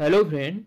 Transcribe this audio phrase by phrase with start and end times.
[0.00, 0.60] Hello friend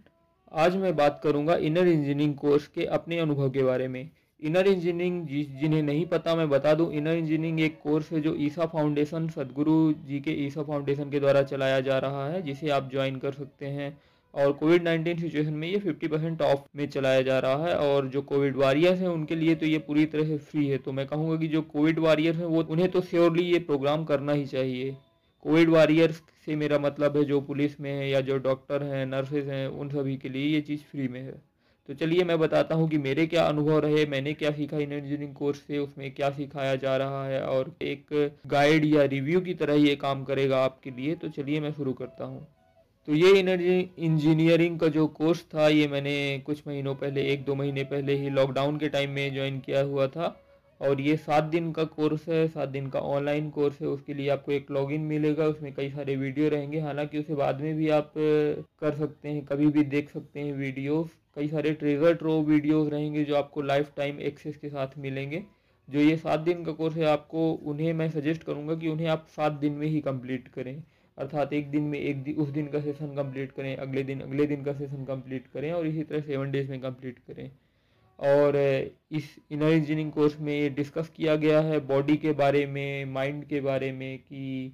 [0.52, 4.10] आज मैं बात करूँगा इनर इंजीनियरिंग कोर्स के अपने अनुभव के बारे में।
[4.42, 5.28] इनर इंजीनियरिंग
[5.62, 9.94] जिन्हें नहीं पता, मैं बता दूँ इनर इंजीनियरिंग एक कोर्स है जो ईसा फाउंडेशन सदगुरु
[10.08, 13.66] जी के ईसा फाउंडेशन के द्वारा चलाया जा रहा है, जिसे आप ज्वाइन कर सकते
[13.66, 13.98] हैं।
[14.34, 18.08] और कोविड नाइन्टीन सिचुएशन में ये 50 परसेंट ऑफ़ में चलाया जा रहा है, और
[18.08, 21.08] जो कोविड वारियर्स हैं, उनके लिए तो ये पूरी तरह से फ्री है। तो मैं
[21.08, 24.96] कहूँगा कि जो कोविड वारियर्स हैं, वो उन्हें तो श्योरली ये प्रोग्राम करना ही चाहिए।
[25.44, 29.48] कोविड वॉरियर्स से मेरा मतलब है, जो पुलिस में है या जो डॉक्टर हैं नर्सेज
[29.50, 31.42] हैं, उन सभी के लिए ये चीज़ फ्री में है।
[31.90, 35.34] तो चलिए मैं बताता हूँ कि मेरे क्या अनुभव रहे, मैंने क्या सीखा इन इंजीनियरिंग
[35.34, 39.74] कोर्स से, उसमें क्या सिखाया जा रहा है और एक गाइड या रिव्यू की तरह
[39.74, 42.48] ये काम करेगा आपके लिए। तो चलिए मैं शुरू करता हूँ।
[43.08, 47.56] तो ये एनर्जी इंजीनियरिंग का जो कोर्स था, ये मैंने कुछ महीनों पहले, एक दो
[47.56, 50.40] महीने पहले ही लॉकडाउन के टाइम में ज्वाइन किया हुआ था।
[50.84, 54.30] और ये सात दिन का कोर्स है, सात दिन का ऑनलाइन कोर्स है, उसके लिए
[54.30, 58.14] आपको एक लॉगिन मिलेगा, उसमें कई सारे वीडियो रहेंगे, हालाँकि उसे बाद में भी आप
[58.18, 63.24] कर सकते हैं, कभी भी देख सकते हैं वीडियोस कई सारे ट्रेजर ट्रो वीडियोस रहेंगे
[63.24, 65.44] जो आपको लाइफ टाइम एक्सेस के साथ मिलेंगे।
[65.90, 69.26] जो ये सात दिन का कोर्स है, आपको उन्हें मैं सजेस्ट करूँगा कि उन्हें आप
[69.30, 70.84] सात दिन में ही कंप्लीट करें।
[71.18, 74.46] अर्थात एक दिन में एक दिन, उस दिन का सेशन कंप्लीट करें, अगले दिन अगले
[74.46, 77.52] दिन का सेशन कंप्लीट करें और इसी तरह सेवन डेज़ में कंप्लीट करें।
[78.20, 83.06] और इस इनर इंजीनियरिंग कोर्स में ये डिस्कस किया गया है बॉडी के बारे में
[83.06, 84.72] माइंड के बारे में कि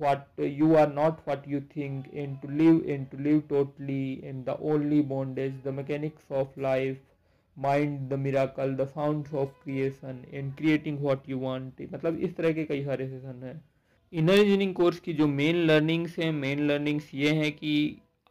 [0.00, 4.44] what you are not what you think and to live and to live totally and
[4.44, 7.00] the only bondage the mechanics of life
[7.56, 12.52] mind the miracle the sound of creation and creating what you want मतलब इस तरह
[12.52, 13.60] के कई सारे session हैं।
[14.12, 17.74] Inner engineering course की जो main learnings हैं मेन लर्निंग्स ये हैं कि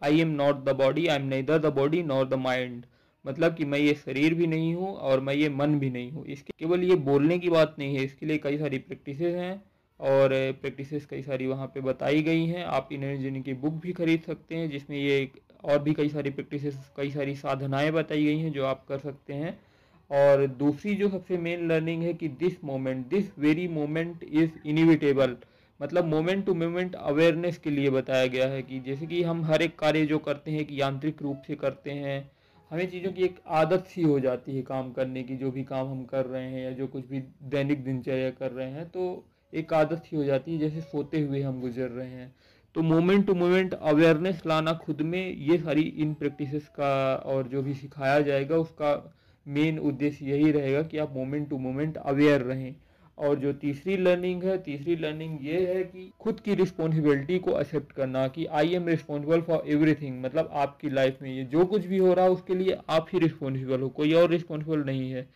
[0.01, 2.85] I am not the body I am neither the body not the mind
[3.25, 6.25] मतलब कि मैं ये शरीर भी नहीं हूँ और मैं ये मन भी नहीं हूँ।
[6.25, 9.53] इसके केवल ये बोलने की बात नहीं है, इसके लिए कई सारी प्रैक्टिस हैं
[9.99, 10.29] और
[10.61, 14.55] प्रैक्टिसेस कई सारी वहाँ पे बताई गई हैं। आप इन की बुक भी खरीद सकते
[14.55, 15.29] हैं, जिसमें ये
[15.63, 19.33] और भी कई सारी प्रैक्टिसेस कई सारी साधनाएँ बताई गई हैं जो आप कर सकते
[19.33, 19.59] हैं।
[20.11, 25.35] और दूसरी जो सबसे मेन लर्निंग है कि this moment this very moment is inevitable
[25.79, 29.61] मतलब मोमेंट टू मोमेंट अवेयरनेस के लिए बताया गया है कि जैसे कि हम हर
[29.61, 32.19] एक कार्य जो करते हैं कि यांत्रिक रूप से करते हैं
[32.71, 35.87] हमें चीज़ों की एक आदत सी हो जाती है काम करने की, जो भी काम
[35.87, 37.19] हम कर रहे हैं या जो कुछ भी
[37.51, 39.23] दैनिक दिनचर्या कर रहे हैं तो
[39.53, 42.33] एक आदत सी हो जाती है जैसे सोते हुए हम गुजर रहे हैं।
[42.75, 47.61] तो मोमेंट टू मोमेंट अवेयरनेस लाना खुद में ये सारी इन प्रैक्टिसेस का और जो
[47.61, 49.15] भी सिखाया जाएगा, उसका
[49.45, 52.75] मेन उद्देश्य यही रहेगा कि आप मोमेंट टू मोमेंट अवेयर रहें।
[53.17, 57.91] और जो तीसरी लर्निंग है, तीसरी लर्निंग ये है कि खुद की रिस्पॉन्सिबिलिटी को एक्सेप्ट
[57.91, 61.97] करना कि I am responsible for everything मतलब आपकी लाइफ में ये जो कुछ भी
[61.97, 65.27] हो रहा है, उसके लिए आप ही रिस्पॉन्सिबल हो, कोई और रिस्पॉन्सिबल नहीं है।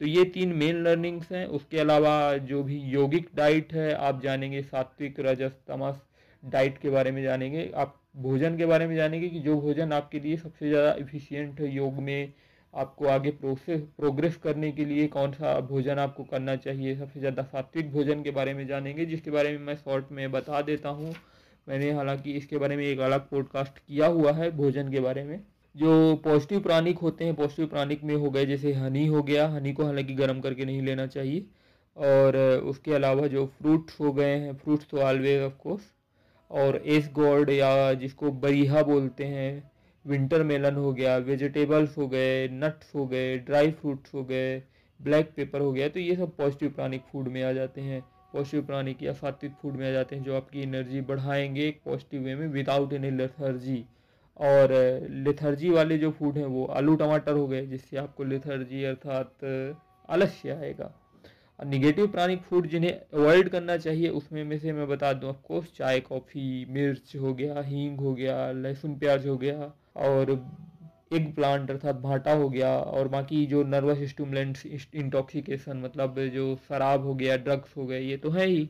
[0.00, 4.62] तो ये तीन मेन लर्निंग्स हैं। उसके अलावा जो भी योगिक डाइट है, आप जानेंगे
[4.62, 6.00] सात्विक, रजस, तमस
[6.42, 10.20] डाइट के बारे में जानेंगे। आप भोजन के बारे में जानेंगे कि जो भोजन आपके
[10.20, 12.32] लिए सबसे ज़्यादा इफिशियंट है, योग में
[12.74, 16.96] आपको आगे प्रोसेस प्रोग्रेस करने के लिए कौन सा भोजन आपको करना चाहिए?
[16.96, 20.62] सबसे ज़्यादा सात्विक भोजन के बारे में जानेंगे, जिसके बारे में मैं शॉर्ट में बता
[20.62, 21.14] देता हूँ।
[21.66, 25.40] मैंने हालाँकि इसके बारे में एक अलग पॉडकास्ट किया हुआ है भोजन के बारे में।
[25.74, 29.72] जो पॉजिटिव प्राणिक होते हैं पॉजिटिव प्राणिक में हो गए, जैसे हनी हो गया। हनी
[29.72, 31.46] को हालाँकि गर्म करके नहीं लेना चाहिए।
[31.96, 35.82] और उसके अलावा जो फ्रूट्स हो गए हैं फ्रूट्स तो ऑलवेज ऑफ़ कोर्स
[36.50, 39.70] और एस गोल्ड या जिसको बरीहा बोलते हैं
[40.04, 44.62] विंटर मेलन हो गया वेजिटेबल्स हो गए नट्स हो गए ड्राई फ्रूट्स हो गए
[45.00, 48.00] ब्लैक पेपर हो गया तो ये सब पॉजिटिव प्राणिक फ़ूड में आ जाते हैं।
[48.32, 52.22] पॉजिटिव प्राणिक या सात्विक फ़ूड में आ जाते हैं जो आपकी एनर्जी बढ़ाएँगे एक पॉजिटिव
[52.22, 53.84] वे में विदाउट एनी लेथर्जी
[54.40, 54.72] और
[55.10, 59.44] लेथर्जी वाले जो फ़ूड हैं वो आलू टमाटर हो गए, जिससे आपको लेथर्जी अर्थात
[60.08, 60.92] आलस्य आएगा।
[61.58, 65.72] और निगेटिव प्राणिक फ़ूड जिन्हें अवॉइड करना चाहिए, उसमें में से मैं बता दूँ ऑफकोर्स
[65.76, 70.30] चाय, कॉफ़ी, मिर्च हो गया, हींग हो गया, लहसुन प्याज हो गया और
[71.12, 77.04] एग प्लांट अर्थात भाटा हो गया और बाकी जो नर्वस स्टूमलेंट्स इंटॉक्सिकेशन मतलब जो शराब
[77.04, 78.68] हो गया ड्रग्स हो गए, ये तो है ही।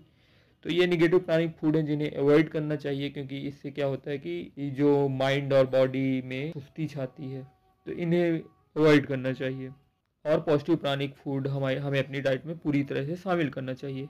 [0.64, 4.18] तो ये निगेटिव प्राणिक फ़ूड है जिन्हें अवॉइड करना चाहिए क्योंकि इससे क्या होता है
[4.18, 7.42] कि जो माइंड और बॉडी में सुस्ती छाती है
[7.86, 8.40] तो इन्हें
[8.76, 9.70] अवॉइड करना चाहिए।
[10.24, 14.06] और पॉजिटिव प्राणिक फ़ूड हमारे, हमें अपनी डाइट में पूरी तरह से शामिल करना चाहिए।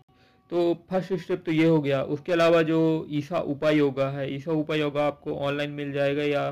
[0.50, 4.52] तो फ़र्स्ट स्टेप तो ये हो गया। उसके अलावा जो ईसा उपाय योगा है, ईसा
[4.52, 6.50] उपाय योगा आपको ऑनलाइन मिल जाएगा या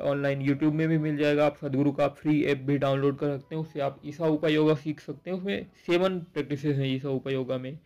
[0.00, 3.54] ऑनलाइन यूट्यूब में भी मिल जाएगा। आप सदगुरु का फ्री ऐप भी डाउनलोड कर सकते
[3.54, 7.30] हैं। उससे आप ईसा उपा योगा सीख सकते हैं। उसमें सेवन प्रैक्टिस हैं ईसा उपा
[7.30, 7.78] योगा में,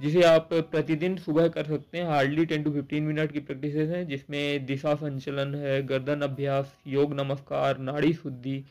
[0.00, 4.06] जिसे आप प्रतिदिन सुबह कर सकते हैं। Hardly ten to fifteen minute की प्रैक्टिस हैं,
[4.08, 8.62] जिसमें दिशा संचलन है, गर्दन अभ्यास, योग नमस्कार, नाड़ी शुद्धि,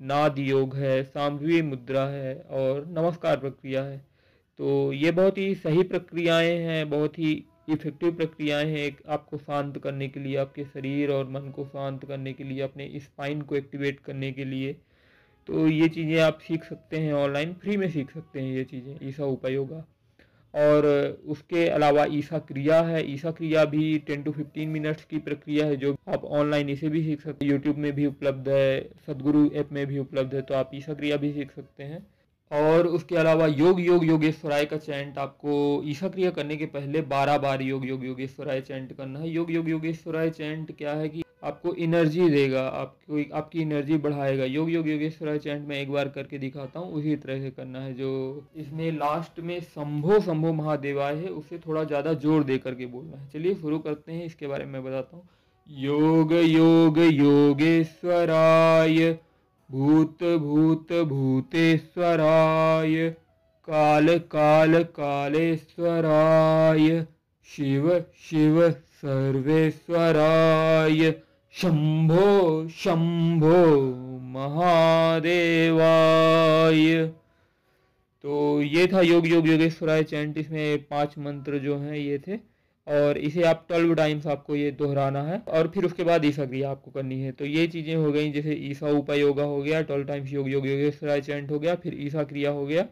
[0.00, 3.98] नाद योग है सांभवी मुद्रा है और नमस्कार प्रक्रिया है।
[4.58, 10.08] तो ये बहुत ही सही प्रक्रियाएँ हैं, बहुत ही इफ़ेक्टिव प्रक्रियाएँ हैं आपको शांत करने
[10.08, 14.00] के लिए, आपके शरीर और मन को शांत करने के लिए, अपने स्पाइन को एक्टिवेट
[14.00, 14.72] करने के लिए।
[15.48, 18.96] तो ये चीज़ें आप सीख सकते हैं ऑनलाइन फ्री में सीख सकते हैं ये चीज़ें,
[19.02, 19.84] ईसा उपयोगा
[20.54, 20.86] और
[21.26, 25.76] उसके अलावा ईसा क्रिया है, ईसा क्रिया भी टेन टू फिफ्टीन मिनट्स की प्रक्रिया है,
[25.76, 29.72] जो आप ऑनलाइन इसे भी सीख सकते हैं। यूट्यूब में भी उपलब्ध है, सदगुरु ऐप
[29.72, 32.06] में भी उपलब्ध है तो आप ईसा क्रिया भी सीख सकते हैं।
[32.50, 37.38] और उसके अलावा योग योग, योगेश्वराय का चैंट आपको ईशा क्रिया करने के पहले बारह
[37.38, 41.74] बार योग योग, योगेश्वराय चैंट करना है। योग योग, योगेश्वराय चैंट क्या है कि आपको
[41.74, 46.80] एनर्जी देगा, आपको, आपकी एनर्जी बढ़ाएगा। योग योग, योगेश्वराय चैंट में एक बार करके दिखाता
[46.80, 48.08] हूँ, उसी तरह से करना है जो
[48.56, 53.28] इसमें लास्ट में संभो संभो महादेवाय है, उसे थोड़ा ज़्यादा ज़ोर दे करके बोलना है।
[53.30, 55.28] चलिए शुरू करते हैं, इसके बारे में बताता हूँ।
[55.68, 58.96] योग योग, योगेश्वराय।
[59.70, 63.14] भूत भूत भूतेश्वराय,
[63.68, 67.06] काल काल कालेश्वराय,
[67.56, 71.14] शिव शिव सर्वेश्वराय,
[71.52, 77.12] शंभो शंभो महादेवाय।
[78.22, 82.47] तो ये था योग योग, योगेश्वराय चैंट, इसमें पाँच मंत्र जो हैं, ये थे।
[82.88, 86.70] और इसे आप ट्वेल्व टाइम्स आपको ये दोहराना है और फिर उसके बाद ईसा क्रिया
[86.70, 90.04] आपको करनी है। तो ये चीज़ें हो गई, जैसे ईसा उपाय योगा हो गया twelve
[90.06, 92.82] times yoga yoga योगेश्वराय chant हो गया, फिर ईसा क्रिया हो गया।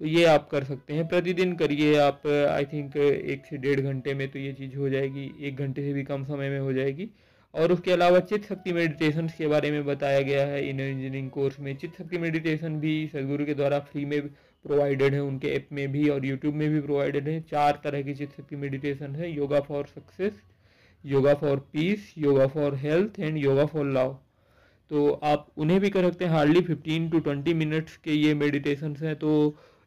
[0.00, 4.14] तो ये आप कर सकते हैं। प्रतिदिन करिए आप आई थिंक एक से डेढ़ घंटे
[4.14, 7.08] में तो ये चीज़ हो जाएगी, एक घंटे से भी कम समय में हो जाएगी।
[7.54, 11.58] और उसके अलावा चित्त शक्ति मेडिटेशन के बारे में बताया गया है। इन इंजीनियरिंग कोर्स
[11.60, 14.20] में चित्त शक्ति मेडिटेशन भी सदगुरु के द्वारा फ्री में
[14.64, 18.14] प्रोवाइडेड है, उनके ऐप में भी और यूट्यूब में भी प्रोवाइडेड है। चार तरह की
[18.14, 20.42] चित शक्ति मेडिटेशन है yoga for success
[21.04, 24.16] yoga for peace yoga for health and yoga for love
[24.90, 28.96] तो आप उन्हें भी कर सकते हैं hardly fifteen to twenty minutes के ये मेडिटेशन
[28.96, 29.32] हैं तो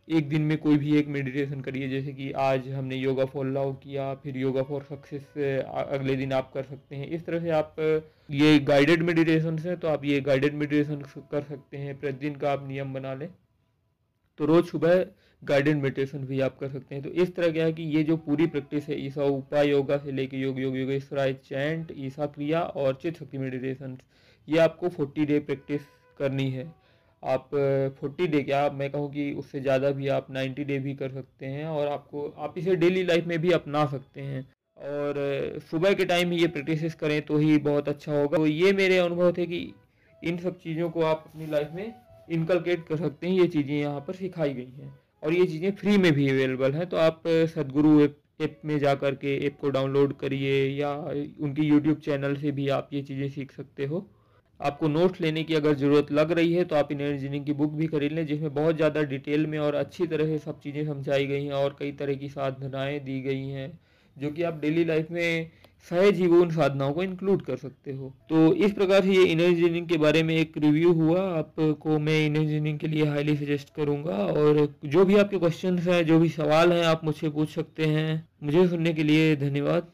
[0.07, 3.74] एक दिन में कोई भी एक मेडिटेशन करिए। जैसे कि आज हमने योगा फॉर लव
[3.83, 5.38] किया, फिर योगा फॉर सक्सेस
[5.68, 7.75] अगले दिन आप कर सकते हैं। इस तरह से आप
[8.31, 11.01] ये गाइडेड मेडिटेशन है तो आप ये गाइडेड मेडिटेशन
[11.31, 13.30] कर सकते हैं। प्रतिदिन का आप नियम बना लें।
[14.39, 15.06] तो रोज़ सुबह
[15.44, 18.18] गाइडेड मेडिटेशन भी आप कर सकते हैं। तो इस तरह क्या है कि ये जो
[18.19, 23.00] पूरी प्रैक्टिस है, ईसा उपाय योगा से लेके योग योग योगेश्वराय चैंट ईसा क्रिया और
[23.01, 23.97] चित शक्ति मेडिटेशन
[24.47, 25.81] ये आपको फोर्टी डे प्रैक्टिस
[26.19, 26.65] करनी है।
[27.24, 27.50] आप
[28.00, 31.45] फोर्टी डे क्या, मैं कहूँ कि उससे ज़्यादा भी आप नाइन्टी डे भी कर सकते
[31.45, 34.47] हैं और आपको, आप इसे डेली लाइफ में भी अपना सकते हैं।
[34.77, 38.97] और सुबह के टाइम ये प्रैक्टिस करें तो ही बहुत अच्छा होगा। तो ये मेरे
[38.97, 39.59] अनुभव थे कि
[40.21, 41.94] इन सब चीज़ों को आप अपनी लाइफ में
[42.30, 44.94] इनकलकेट कर सकते हैं, ये चीज़ें यहाँ पर सिखाई गई हैं।
[45.24, 47.24] और ये चीज़ें फ्री में भी अवेलेबल हैं तो आप
[47.56, 50.92] सदगुरु ऐप ऐप में जा कर के ऐप को डाउनलोड करिए या
[51.42, 54.06] उनकी यूट्यूब चैनल से भी आप ये चीज़ें सीख सकते हो।
[54.60, 57.74] आपको नोट्स लेने की अगर ज़रूरत लग रही है तो आप इन इंजीनियरिंग की बुक
[57.74, 61.26] भी खरीद लें, जिसमें बहुत ज़्यादा डिटेल में और अच्छी तरह से सब चीज़ें समझाई
[61.28, 63.72] गई हैं और कई तरह की साधनाएँ दी गई हैं,
[64.18, 65.52] जो कि आप डेली लाइफ में
[65.86, 69.40] सहज ही उन साधनाओं को इंक्लूड कर सकते हो। तो इस प्रकार से ये इन
[69.40, 73.74] इंजीनियरिंग के बारे में एक रिव्यू हुआ। आपको मैं इन इंजीनियरिंग के लिए हाईली सजेस्ट
[73.76, 77.86] करूँगा। और जो भी आपके क्वेश्चन हैं, जो भी सवाल हैं, आप मुझसे पूछ सकते
[77.86, 79.88] हैं। मुझे सुनने के लिए धन्यवाद।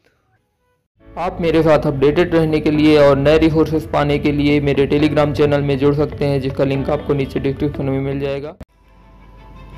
[1.06, 5.32] आप मेरे साथ अपडेटेड रहने के लिए और नए रिसोर्सेज पाने के लिए मेरे टेलीग्राम
[5.32, 8.56] चैनल में जुड़ सकते हैं, जिसका लिंक आपको नीचे डिस्क्रिप्शन में मिल जाएगा।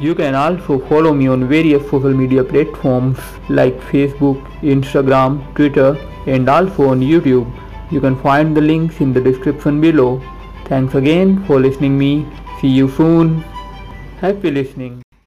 [0.01, 3.19] You can also follow me on various social media platforms
[3.49, 5.97] like Facebook, Instagram, Twitter
[6.27, 7.51] and also on YouTube.
[7.91, 10.23] You can find the links in the description below.
[10.67, 12.27] Thanks again for listening me.
[12.61, 13.41] See you soon.
[14.21, 15.08] Happy listening.